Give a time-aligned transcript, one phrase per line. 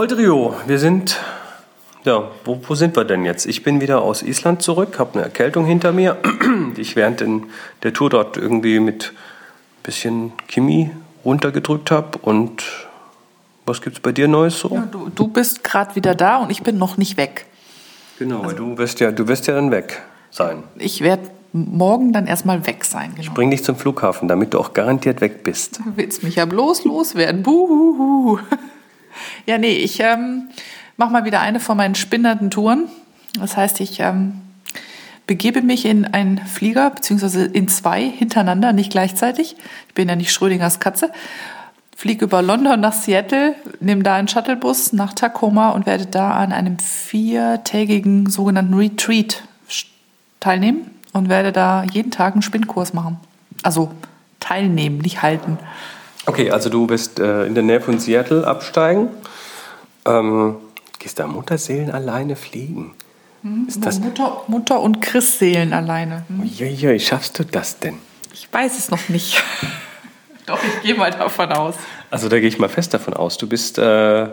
[0.00, 1.20] Holdrio, wir sind.
[2.04, 3.44] Ja, wo, wo sind wir denn jetzt?
[3.44, 6.16] Ich bin wieder aus Island zurück, habe eine Erkältung hinter mir,
[6.74, 7.50] die ich während den,
[7.82, 10.90] der Tour dort irgendwie mit ein bisschen Chemie
[11.22, 12.16] runtergedrückt habe.
[12.16, 12.62] Und
[13.66, 14.74] was gibt es bei dir Neues so?
[14.74, 17.44] Ja, du, du bist gerade wieder da und ich bin noch nicht weg.
[18.18, 20.62] Genau, also, du wirst ja, du wirst ja dann weg sein.
[20.76, 23.10] Ich werde morgen dann erstmal weg sein.
[23.10, 23.20] Genau.
[23.20, 25.80] Ich bring dich zum Flughafen, damit du auch garantiert weg bist.
[25.80, 27.42] Du willst mich ja bloß loswerden.
[27.42, 28.38] Buhuhu.
[29.46, 30.48] Ja, nee, ich ähm,
[30.96, 32.88] mache mal wieder eine von meinen spinnernden Touren.
[33.38, 34.40] Das heißt, ich ähm,
[35.26, 39.56] begebe mich in einen Flieger, beziehungsweise in zwei hintereinander, nicht gleichzeitig.
[39.88, 41.12] Ich bin ja nicht Schrödingers Katze.
[41.96, 46.52] Fliege über London nach Seattle, nehme da einen Shuttlebus nach Tacoma und werde da an
[46.52, 49.42] einem viertägigen sogenannten Retreat
[50.40, 53.18] teilnehmen und werde da jeden Tag einen Spinnkurs machen.
[53.62, 53.90] Also
[54.40, 55.58] teilnehmen, nicht halten.
[56.26, 59.08] Okay, also du wirst äh, in der Nähe von Seattle absteigen.
[60.06, 60.56] Ähm,
[60.98, 62.94] gehst da Mutterseelen alleine fliegen?
[63.42, 66.24] Hm, Ist das Mutter, Mutter und Chris-Seelen alleine.
[66.28, 66.40] Hm.
[66.40, 67.98] Uiuiui, schaffst du das denn?
[68.32, 69.42] Ich weiß es noch nicht.
[70.46, 71.74] Doch, ich gehe mal davon aus.
[72.10, 73.38] Also da gehe ich mal fest davon aus.
[73.38, 73.78] Du bist...
[73.78, 74.28] Äh,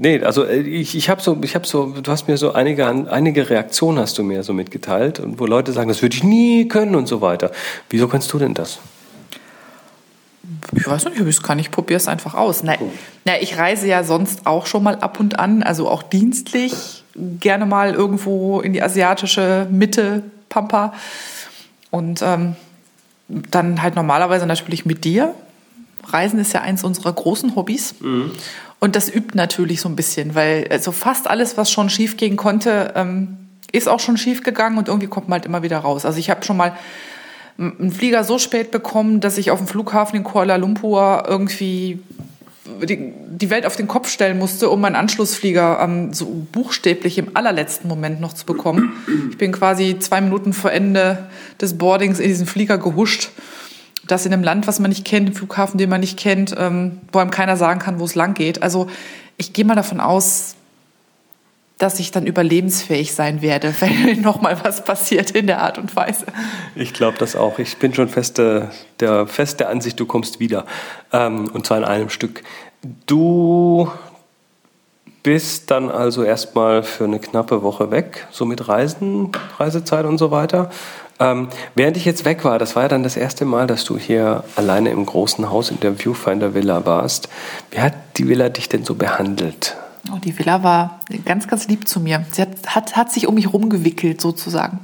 [0.00, 2.86] Nee, also äh, ich, ich habe so, ich habe so, du hast mir so einige,
[2.86, 6.94] einige Reaktionen hast du mir so mitgeteilt, wo Leute sagen, das würde ich nie können
[6.94, 7.50] und so weiter.
[7.90, 8.78] Wieso kannst du denn das?
[10.72, 11.58] Ich weiß nicht, ob ich es kann.
[11.58, 12.62] Ich probiere es einfach aus.
[12.62, 12.74] Na,
[13.24, 17.66] na, ich reise ja sonst auch schon mal ab und an, also auch dienstlich, gerne
[17.66, 20.94] mal irgendwo in die asiatische Mitte, Pampa.
[21.90, 22.56] Und ähm,
[23.28, 25.34] dann halt normalerweise natürlich mit dir.
[26.04, 27.94] Reisen ist ja eins unserer großen Hobbys.
[28.00, 28.32] Mhm.
[28.80, 32.36] Und das übt natürlich so ein bisschen, weil also fast alles, was schon schief gehen
[32.36, 33.36] konnte, ähm,
[33.72, 36.04] ist auch schon schief gegangen und irgendwie kommt man halt immer wieder raus.
[36.04, 36.72] Also ich habe schon mal
[37.58, 41.98] einen Flieger so spät bekommen, dass ich auf dem Flughafen in Kuala Lumpur irgendwie
[42.82, 47.88] die, Welt auf den Kopf stellen musste, um meinen Anschlussflieger ähm, so buchstäblich im allerletzten
[47.88, 48.92] Moment noch zu bekommen.
[49.30, 51.26] Ich bin quasi zwei Minuten vor Ende
[51.60, 53.30] des Boardings in diesen Flieger gehuscht.
[54.06, 56.98] Das in einem Land, was man nicht kennt, im Flughafen, den man nicht kennt, ähm,
[57.12, 58.62] wo einem keiner sagen kann, wo es lang geht.
[58.62, 58.88] Also
[59.36, 60.54] ich gehe mal davon aus,
[61.78, 65.94] dass ich dann überlebensfähig sein werde, wenn noch mal was passiert in der Art und
[65.96, 66.26] Weise.
[66.74, 67.58] Ich glaube das auch.
[67.58, 70.66] Ich bin schon feste der feste Ansicht, du kommst wieder
[71.12, 72.42] ähm, und zwar in einem Stück.
[73.06, 73.90] Du
[75.22, 80.30] bist dann also erstmal für eine knappe Woche weg, so mit Reisen, Reisezeit und so
[80.30, 80.70] weiter.
[81.20, 83.98] Ähm, während ich jetzt weg war, das war ja dann das erste Mal, dass du
[83.98, 87.28] hier alleine im großen Haus in der Viewfinder Villa warst.
[87.70, 89.76] Wie hat die Villa dich denn so behandelt?
[90.12, 92.24] Oh, die Villa war ganz, ganz lieb zu mir.
[92.30, 94.80] Sie hat, hat, hat sich um mich rumgewickelt sozusagen.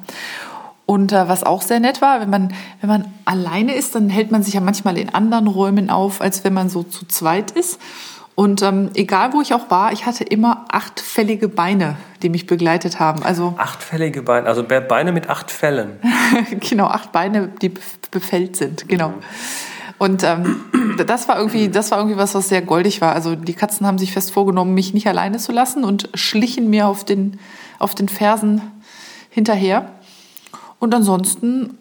[0.87, 4.31] Und äh, was auch sehr nett war, wenn man, wenn man alleine ist, dann hält
[4.31, 7.81] man sich ja manchmal in anderen Räumen auf, als wenn man so zu zweit ist.
[8.35, 12.99] Und ähm, egal wo ich auch war, ich hatte immer achtfällige Beine, die mich begleitet
[12.99, 13.23] haben.
[13.23, 16.01] Also achtfällige Beine, also Beine mit acht Fällen.
[16.69, 17.73] genau, acht Beine, die
[18.11, 18.89] befällt sind.
[18.89, 19.11] Genau.
[19.11, 19.23] Mhm.
[19.99, 20.61] Und ähm,
[21.07, 23.15] das war irgendwie, das war irgendwie was, was sehr goldig war.
[23.15, 26.89] Also die Katzen haben sich fest vorgenommen, mich nicht alleine zu lassen und schlichen mir
[26.89, 27.39] auf den,
[27.79, 28.61] auf den Fersen
[29.31, 29.91] hinterher.
[30.79, 31.79] Und ansonsten,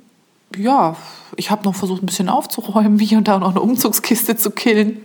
[0.55, 0.95] ja,
[1.35, 5.01] ich habe noch versucht, ein bisschen aufzuräumen, hier und da noch eine Umzugskiste zu killen.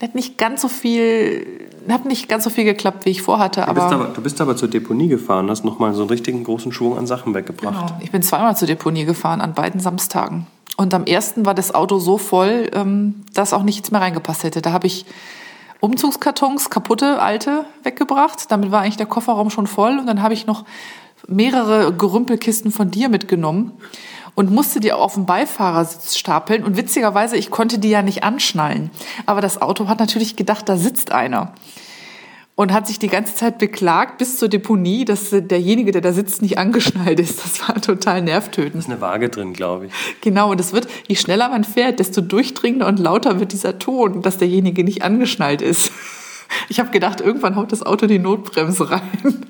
[0.00, 3.64] Hat nicht ganz so viel, hat nicht ganz so viel geklappt, wie ich vorhatte.
[3.66, 6.70] Du, bist aber, du bist aber zur Deponie gefahren, hast nochmal so einen richtigen großen
[6.70, 7.88] Schwung an Sachen weggebracht.
[7.88, 8.00] Genau.
[8.00, 10.46] Ich bin zweimal zur Deponie gefahren, an beiden Samstagen.
[10.76, 14.62] Und am ersten war das Auto so voll, ähm, dass auch nichts mehr reingepasst hätte.
[14.62, 15.06] Da habe ich
[15.80, 18.50] Umzugskartons, kaputte, alte, weggebracht.
[18.50, 19.98] Damit war eigentlich der Kofferraum schon voll.
[19.98, 20.64] Und dann habe ich noch
[21.26, 23.72] mehrere Gerümpelkisten von dir mitgenommen
[24.34, 26.64] und musste die auf dem Beifahrersitz stapeln.
[26.64, 28.90] Und witzigerweise, ich konnte die ja nicht anschnallen.
[29.26, 31.54] Aber das Auto hat natürlich gedacht, da sitzt einer
[32.58, 36.42] und hat sich die ganze Zeit beklagt bis zur Deponie, dass derjenige, der da sitzt,
[36.42, 37.38] nicht angeschnallt ist.
[37.44, 38.74] Das war total nervtötend.
[38.74, 39.92] Da ist eine Waage drin, glaube ich.
[40.22, 44.22] Genau, und es wird, je schneller man fährt, desto durchdringender und lauter wird dieser Ton,
[44.22, 45.92] dass derjenige nicht angeschnallt ist.
[46.68, 49.46] Ich habe gedacht, irgendwann haut das Auto die Notbremse rein.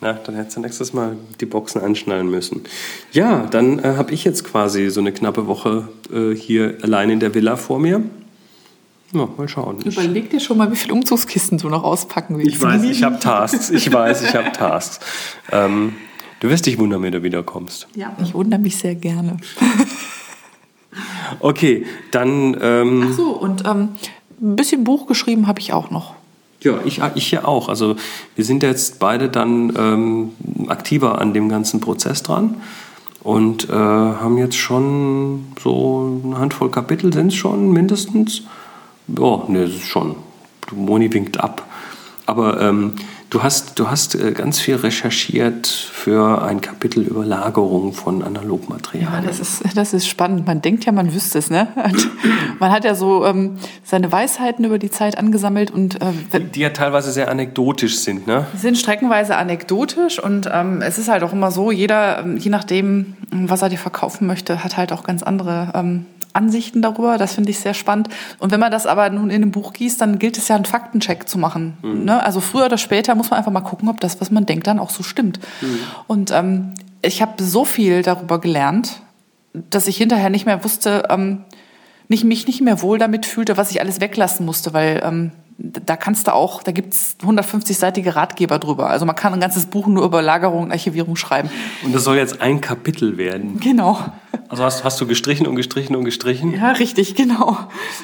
[0.00, 2.64] Na, dann hättest du nächstes Mal die Boxen anschnallen müssen.
[3.12, 7.20] Ja, dann äh, habe ich jetzt quasi so eine knappe Woche äh, hier allein in
[7.20, 8.02] der Villa vor mir.
[9.12, 9.78] Ja, mal schauen.
[9.80, 12.54] Überleg dir schon mal, wie viele Umzugskisten du noch auspacken willst.
[12.54, 13.70] Ich weiß, ich habe Tasks.
[13.70, 15.00] Ich weiß, ich habe Tasks.
[15.50, 15.94] Ähm,
[16.40, 17.88] du wirst dich wundern, wenn du wiederkommst.
[17.94, 19.38] Ja, ich wundere mich sehr gerne.
[21.40, 22.56] okay, dann.
[22.60, 23.90] Ähm, Ach so, und ähm,
[24.40, 26.14] ein bisschen Buch geschrieben habe ich auch noch.
[26.60, 27.68] Ja, ich, ich ja auch.
[27.68, 27.96] Also
[28.34, 30.32] wir sind jetzt beide dann ähm,
[30.68, 32.56] aktiver an dem ganzen Prozess dran
[33.22, 38.42] und äh, haben jetzt schon so eine Handvoll Kapitel sind es schon mindestens.
[39.08, 40.16] Ja, ne, das ist schon.
[40.72, 41.66] Moni winkt ab.
[42.26, 42.94] Aber ähm,
[43.30, 49.10] du hast, du hast äh, ganz viel recherchiert für ein Kapitel über Lagerung von Analogmaterial.
[49.10, 50.46] Ja, das ist, das ist spannend.
[50.46, 51.48] Man denkt ja, man wüsste es.
[51.48, 51.68] Ne?
[52.58, 55.70] man hat ja so ähm, seine Weisheiten über die Zeit angesammelt.
[55.70, 58.26] und äh, die, die, ja teilweise sehr anekdotisch sind.
[58.26, 58.46] Ne?
[58.54, 63.16] Sind streckenweise anekdotisch und ähm, es ist halt auch immer so, jeder, ähm, je nachdem,
[63.30, 67.18] was er dir verkaufen möchte, hat halt auch ganz andere ähm, Ansichten darüber.
[67.18, 68.08] Das finde ich sehr spannend.
[68.38, 70.64] Und wenn man das aber nun in einem Buch gießt, dann gilt es ja, einen
[70.64, 71.78] Faktencheck zu machen.
[71.82, 72.04] Mhm.
[72.04, 72.22] Ne?
[72.22, 74.78] Also früher oder später muss man einfach mal gucken, ob das, was man denkt, dann
[74.78, 75.40] auch so stimmt.
[75.60, 75.78] Mhm.
[76.06, 79.00] Und ähm, ich habe so viel darüber gelernt,
[79.70, 81.44] dass ich hinterher nicht mehr wusste, ähm,
[82.08, 85.96] nicht, mich nicht mehr wohl damit fühlte, was ich alles weglassen musste, weil ähm, da
[85.96, 88.90] kannst du auch, da gibt's 150-seitige Ratgeber drüber.
[88.90, 91.50] Also man kann ein ganzes Buch nur über Lagerung und Archivierung schreiben.
[91.84, 93.58] Und das soll jetzt ein Kapitel werden.
[93.58, 93.98] Genau.
[94.48, 96.52] Also hast, hast du gestrichen und gestrichen und gestrichen?
[96.52, 97.58] Ja, richtig, genau.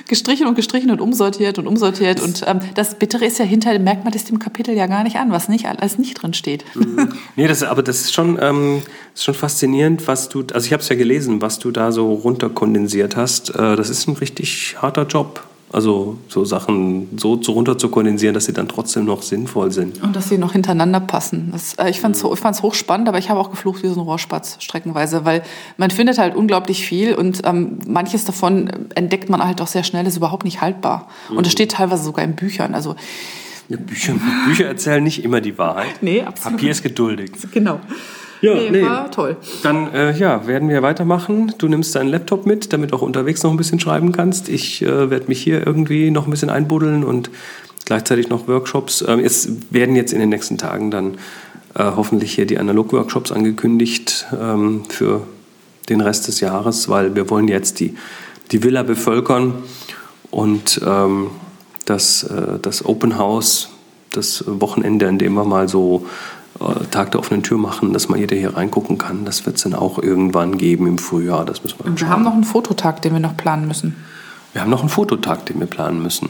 [0.09, 2.21] Gestrichen und gestrichen und umsortiert und umsortiert.
[2.21, 5.17] Und ähm, das Bittere ist ja hinterher, merkt man das dem Kapitel ja gar nicht
[5.17, 6.65] an, was nicht alles nicht drin steht.
[6.75, 7.12] Mhm.
[7.37, 8.83] Nee, das, aber das ist schon, ähm,
[9.15, 12.12] ist schon faszinierend, was du, also ich habe es ja gelesen, was du da so
[12.12, 13.50] runterkondensiert hast.
[13.50, 15.47] Äh, das ist ein richtig harter Job.
[15.75, 20.00] Also so Sachen so, so runter zu kondensieren, dass sie dann trotzdem noch sinnvoll sind.
[20.03, 21.49] Und dass sie noch hintereinander passen.
[21.50, 22.32] Das, äh, ich fand es mhm.
[22.32, 25.43] ich hochspannend, aber ich habe auch geflucht wie so ein Rohrspatz streckenweise, weil
[25.76, 30.06] man findet halt unglaublich viel und ähm, manches davon entdeckt man halt auch sehr schnell,
[30.06, 31.09] ist überhaupt nicht haltbar.
[31.29, 31.38] Mhm.
[31.38, 32.75] Und es steht teilweise sogar in Büchern.
[32.75, 32.94] Also
[33.69, 34.15] ja, Bücher,
[34.47, 35.87] Bücher erzählen nicht immer die Wahrheit.
[36.03, 36.59] Nee, absolut.
[36.59, 37.32] Papier ist geduldig.
[37.53, 37.81] Genau.
[38.44, 38.82] Ja, nee, nee.
[38.82, 39.37] war toll.
[39.62, 41.55] Dann äh, ja, werden wir weitermachen.
[41.56, 44.49] Du nimmst deinen Laptop mit, damit du auch unterwegs noch ein bisschen schreiben kannst.
[44.49, 47.31] Ich äh, werde mich hier irgendwie noch ein bisschen einbuddeln und
[47.87, 49.02] gleichzeitig noch Workshops.
[49.06, 51.14] Ähm, es werden jetzt in den nächsten Tagen dann
[51.75, 55.23] äh, hoffentlich hier die Analog-Workshops angekündigt ähm, für
[55.88, 57.97] den Rest des Jahres, weil wir wollen jetzt die,
[58.52, 59.55] die Villa bevölkern
[60.31, 61.31] und ähm,
[61.87, 63.70] das, äh, das Open House,
[64.11, 66.06] das Wochenende, in dem wir mal so
[66.91, 69.25] Tag der offenen Tür machen, dass mal jeder hier reingucken kann.
[69.25, 71.45] Das wird es dann auch irgendwann geben im Frühjahr.
[71.45, 73.97] Das müssen wir Und wir haben noch einen Fototag, den wir noch planen müssen.
[74.53, 76.29] Wir haben noch einen Fototag, den wir planen müssen.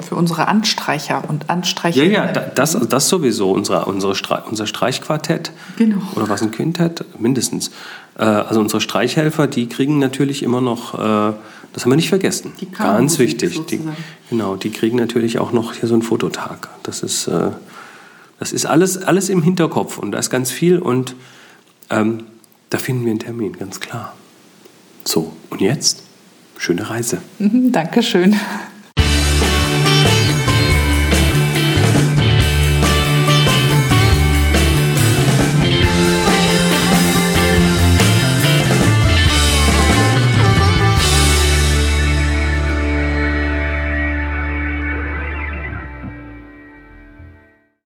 [0.00, 2.04] Für unsere Anstreicher und Anstreicher.
[2.04, 5.52] Ja, ja, das, das sowieso, unsere, unsere Streich, unser Streichquartett.
[5.76, 5.98] Genau.
[6.14, 7.70] Oder was ein Quintett, mindestens.
[8.18, 11.32] Äh, also unsere Streichhelfer, die kriegen natürlich immer noch, äh,
[11.72, 12.52] das haben wir nicht vergessen.
[12.60, 13.66] Die Ganz wichtig.
[13.66, 13.80] Die,
[14.30, 16.68] genau, die kriegen natürlich auch noch hier so einen Fototag.
[16.84, 17.28] Das ist
[18.38, 21.14] das ist alles, alles im Hinterkopf und da ist ganz viel und
[21.90, 22.24] ähm,
[22.70, 24.14] da finden wir einen Termin, ganz klar.
[25.04, 26.02] So, und jetzt
[26.56, 27.18] schöne Reise.
[27.38, 28.36] Dankeschön.